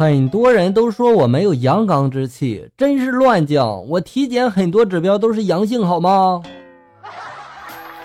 [0.00, 3.86] 很多人都说我没有阳刚之气，真是乱讲。
[3.86, 6.40] 我体检很多指标都是阳性，好吗？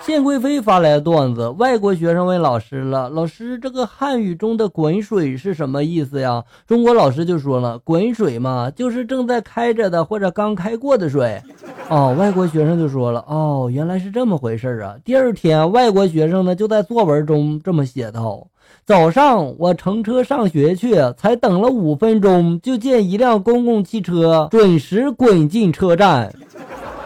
[0.01, 11.41] 谢贵妃发来段子，外国学生问老师了：“老师，这个汉语中的‘滚水’是什么意思呀？”中国老师就说了：“滚水嘛，就是正在开着的或者刚开过的水。”
[11.87, 18.47] 哦，外国学生就说了：“哦，原来是这么回事啊！”第二天，外国学生呢就在作文中这么写道
[18.83, 26.33] ：“早上我乘车上学去，才等了五分钟，就见一辆公共汽车准时滚进车站。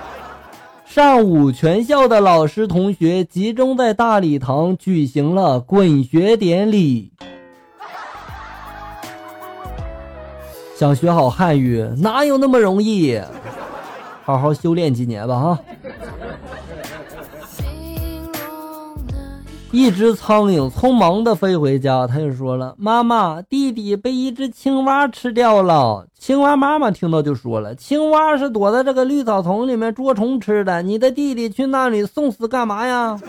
[0.87, 7.11] ”上午，全校的老师同学集中在大礼堂举行了滚学典礼。
[10.77, 13.21] 想学好汉语，哪有那么容易？
[14.29, 15.59] 好好修炼几年吧，哈。
[19.71, 33.19] 一只苍蝇匆忙的飞回家，他就说了：“妈妈，弟弟被一只青蛙吃掉了。”青蛙妈妈听到就说了：“青蛙是躲在这个绿草丛里面捉虫吃的，你的弟弟去那里送死干嘛呀？”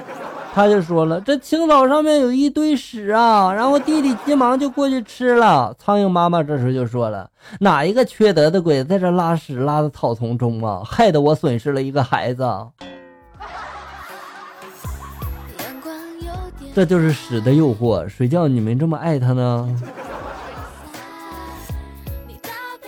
[0.53, 5.75] 他就说了：“这青草上面有一堆屎啊！”然后弟弟急忙就过去吃了。
[5.79, 10.83] 苍蝇妈妈这时候就说了：“哪一个缺德的鬼在这拉屎拉到草丛中啊？
[10.85, 12.45] 害得我损失了一个孩子。”
[16.75, 19.69] 这就是屎的诱惑，谁叫你们这么爱他呢？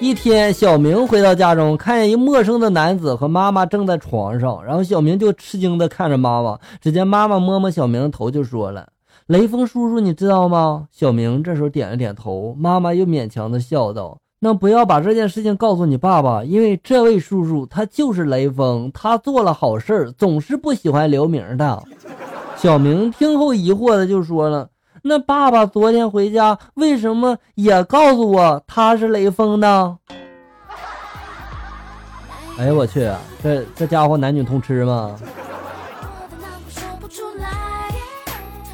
[0.03, 6.59] 一天，小明回到家中，看见一陌生的男子和妈妈正在床上，然后小明就吃惊的看着妈妈。
[6.81, 8.89] 只见妈妈摸摸小明的头，就说了
[9.29, 12.53] ：“雷锋叔叔，你知道吗？”小明这时候点了点头。
[12.59, 21.81] 妈妈又勉强的笑道：“那不要把这件事情告诉你爸爸，因为这位叔叔他就是雷锋，他做了好事总是不喜欢留名的。”
[22.59, 24.69] 小明听后疑惑的就说了
[25.03, 29.99] ：“那爸爸昨天回家为什么也告诉我他是雷锋呢？”
[32.59, 33.11] 哎呀，我去，
[33.43, 35.17] 这这家伙男女通吃吗？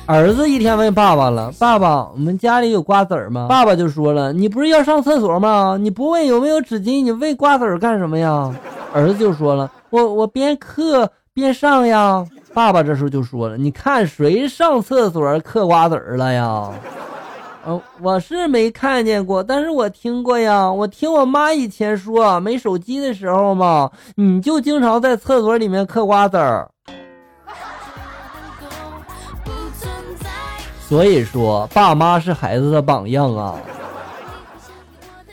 [0.07, 5.77] 儿子一天问爸爸了：“爸爸，我们家里有瓜子吗？”爸爸就说了：“你不是要上厕所吗？
[5.79, 8.51] 你不问有没有纸巾，你喂瓜子干什么呀？”
[8.95, 12.25] 儿子就说了：“我我边嗑边上呀。”
[12.59, 16.69] 爸爸这时候就说了：“你看谁上厕所嗑瓜子儿了呀？”
[17.65, 20.69] 嗯， 我是没看见过，但是我听过呀。
[20.69, 26.69] 我听我妈以前说，没手机的时候嘛，你就经常在厕所里面嗑瓜子儿。
[30.89, 33.55] 所以说，爸妈是孩子的榜样啊。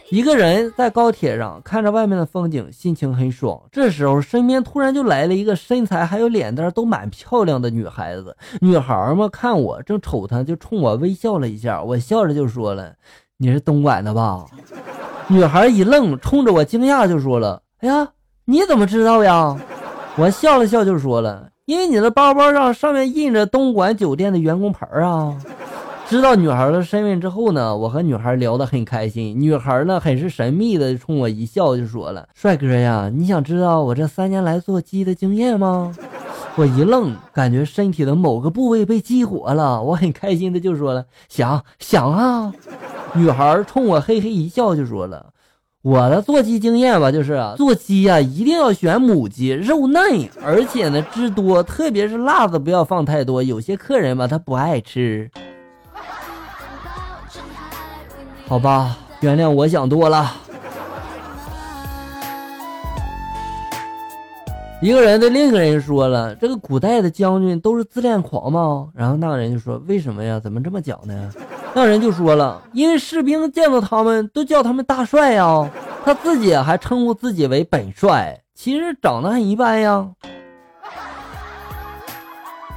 [0.09, 3.59] 一个人在高铁上看着外面的风景，心情很爽。
[3.71, 8.37] 这时候，身边突然就来了一个身材还有脸蛋都蛮漂亮的女孩子。
[8.61, 11.81] 女孩嘛，看我正瞅她，就冲我微笑了一下。
[11.81, 12.93] 我笑着就说了
[13.37, 14.45] ：“你是东莞的吧？”
[15.27, 18.07] 女孩一愣，冲着我惊讶就说了：“哎呀，
[18.45, 19.57] 你怎么知道呀？”
[20.17, 25.35] 我笑了笑就说了：“因为你的包包上上面印着东莞酒店的员工牌啊。”
[26.07, 29.39] 知道女孩的身份之后呢，我和女孩聊得很开心。
[29.39, 35.95] 女孩呢，很是神秘的冲我一笑，就说了：“帅哥呀，你想知道我这三年来做鸡的经验吗？”
[36.57, 39.81] 我一愣，感觉身体的某个部位被激活了。
[39.81, 42.53] 我很开心的就说了：“想想啊。”
[43.15, 45.31] 女孩冲我嘿嘿一笑，就说了
[45.81, 53.41] ：“我的做鸡经验吧，就是做鸡呀，一定要选母鸡，肉嫩，而且呢汁多，特别是辣子不要放太多。
[53.41, 55.31] 有些客人吧，他不爱吃。”
[58.47, 60.31] 好吧，原谅我想多了。
[64.81, 70.39] 一个人对另一个人说了：“这个古代的将军都是自恋狂吗？”然后那个人就说：“为什么呀？
[70.39, 71.31] 怎么这么讲呢？”
[71.73, 75.67] 那人就说了：“因为士兵见到他们都叫他们大帅呀，
[76.03, 80.07] 他自己还称呼自己为本帅，其实长得很一般呀。”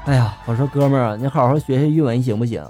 [0.07, 2.65] 哎呀，我说哥们儿，你好好学学语文行不行？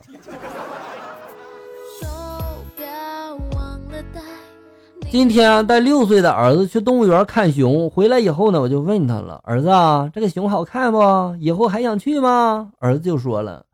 [5.11, 9.69] 今天带六岁的儿子去动物园看熊，回来以后呢，我就问他了：“儿子，
[10.15, 11.01] 这个熊好看不？
[11.41, 13.65] 以后还想去吗？”儿子就说了：“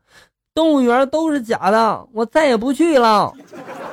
[0.55, 3.33] 动物园都是假的，我再也不去了。”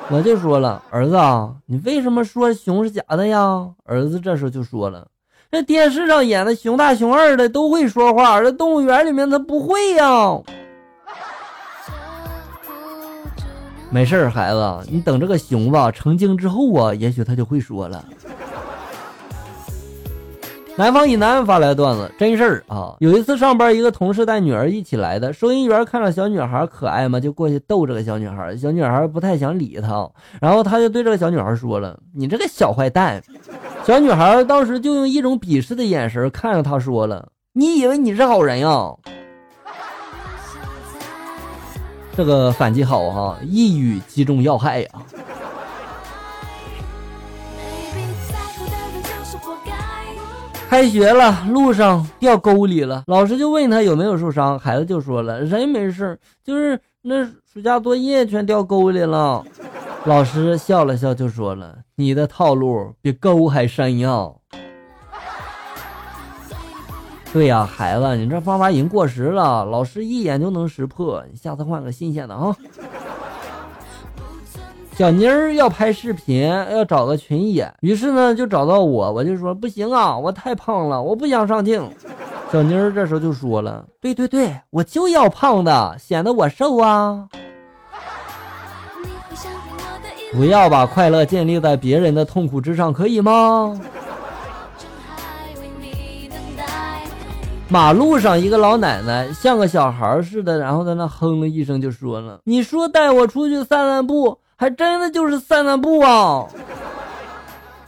[0.08, 1.18] 我就说了：“儿子，
[1.66, 5.08] 你为什么说熊是假的呀？”儿子这时候就说了
[5.50, 10.40] ：“这电视上演的熊大熊二的都会说话，这动物园里面他不会呀。”
[13.92, 18.02] 没事儿，孩子，你等这个熊吧成精之后啊，也许他就会说了。
[20.74, 22.96] 南方以南发来段子，真事儿啊！
[23.00, 28.56] 有一次上班，一个同事带女儿一起来的，收银员看着小女孩可爱嘛，就过去逗这个小女孩。
[28.56, 30.10] 小女孩不太想理他，
[30.40, 33.22] 然后他就对这个小女孩说了：“你这个小坏蛋！”
[33.84, 38.94] 小女孩当时就用一种鄙视的眼神看着他，说了：“你以为你是好人呀？”
[42.14, 44.88] 这个反击好哈，一语击中要害呀！
[50.68, 59.44] 开学了，路上掉沟里了，老师就问他有没有受伤，孩子就说了人没事，就是那暑假作业全掉沟里了。
[60.04, 64.30] 老师笑了笑就说了，你的套路比沟还深呀。
[67.32, 72.54] 对呀，孩子，你这方法已经过时了，老师一眼就能识破，你下次换个新鲜的啊。
[74.98, 81.82] 小妮儿要拍视频，要找个群演，于是呢就找到我，我就说不行啊，我太胖了，我不想上镜。
[82.52, 87.26] 小妮儿这时候就说了，对对对，我就要胖的，显得我瘦啊。
[90.34, 93.80] 不要把快乐建立在别人的痛苦之上，可以吗？
[97.72, 106.44] 马路上一个老奶奶像个小孩似的，然后在那哼了一声，就说了：“你说带我出去散散步。”还真的就是散散步啊！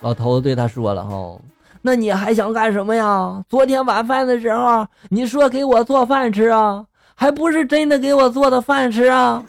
[0.01, 1.39] 老头子对他说了：“哈，
[1.83, 3.45] 那你还想干什么呀？
[3.47, 6.83] 昨天晚饭的时候，你说给我做饭吃啊，
[7.15, 9.45] 还不是真的给我做的饭吃啊？”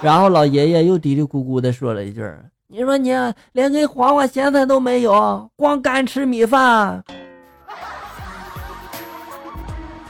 [0.00, 2.24] 然后老爷爷又嘀嘀咕咕的说了一句
[2.66, 3.10] ：“你说你
[3.52, 7.04] 连根黄瓜咸菜都没有，光干吃米饭，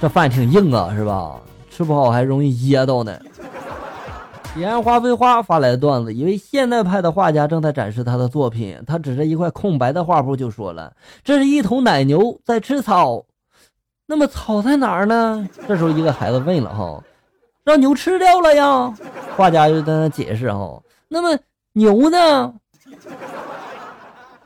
[0.01, 1.41] 这饭挺硬啊，是吧？
[1.71, 3.19] 吃不好还容易噎到呢。”
[4.57, 8.83] 烟花飞花发来的段子，一位现代派的画家正在展示他的作品。
[8.87, 10.91] 他指着一块空白的画布就说了
[11.23, 13.23] ：“这是一头奶牛在吃草。”
[14.09, 15.47] 那么草在哪儿呢？
[15.69, 17.03] 这时候一个孩子问了：“哈，
[17.65, 18.91] 让牛吃掉了呀？”
[19.37, 21.39] 画家就在那解释：“哈，那么
[21.75, 22.55] 牛呢？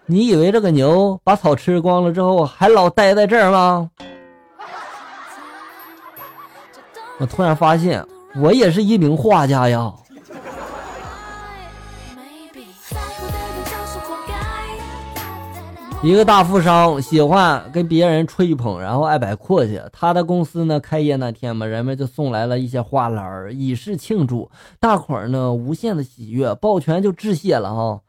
[0.06, 3.88] 你以为这个牛把草吃光了之后还老待在这儿吗？”
[7.20, 8.04] 我突然发现。
[8.36, 9.92] 我也是一名画家呀。
[16.00, 19.82] 一个大富商喜欢跟别人吹捧，然后爱摆阔气。
[19.92, 24.48] 他的公司呢，开业那天嘛，人们就送来了一些花篮以示庆祝。
[24.78, 28.00] 大伙儿呢，无限的喜悦，抱拳就致谢了哈。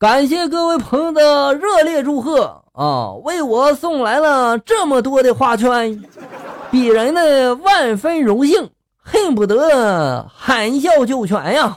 [0.00, 6.02] 感谢各位朋友的热烈祝贺啊，为我送来了这么多的花圈，
[6.70, 8.70] 鄙人呢万分荣幸。
[9.02, 11.76] 恨不得含笑九泉呀！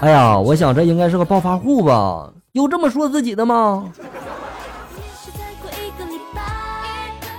[0.00, 2.32] 哎呀，我想这应该是个暴发户吧？
[2.52, 3.92] 有这么说自己的吗？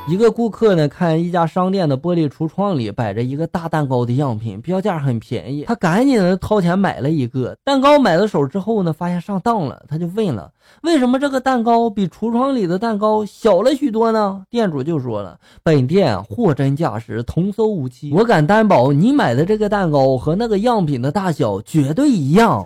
[0.08, 7.58] 一个顾客呢，看一家商店的玻璃橱窗里摆着一个大蛋糕的样品，标价很便宜，他赶紧的掏钱买了一个。
[7.64, 10.52] 蛋糕买到手之后呢，发现上当了，他就问了
[10.84, 22.64] ：“为什么这个蛋糕比橱窗里的蛋糕小了许多呢？”店主就说了：“本店货真价实，童叟无欺，我敢担保，你买的这个蛋糕和那个样品的大小绝对一样。”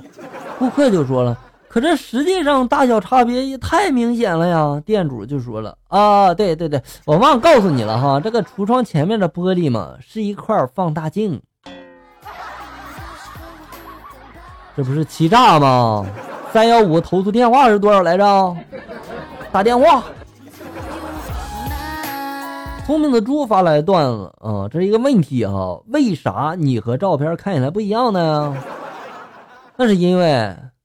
[0.60, 1.38] 顾客就说了。
[1.70, 4.82] 可这实际上大小差别也太明显了呀！
[4.84, 11.40] 店主就说了啊，对对对，我忘告诉你了哈，这个橱窗前面的玻璃嘛，是一块放大镜，
[14.76, 16.04] 这不是欺诈吗？
[16.52, 18.58] 三幺五投诉电话是多少来着？
[19.52, 20.04] 打电话。
[22.88, 28.58] 聪明的猪发来段子啊，这是一个问题哈，为啥你和照片看起来不一样呢？
[29.76, 30.58] 那是因为。